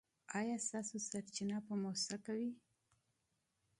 [0.39, 2.51] ایا ستاسو سرچینه به موثقه وي؟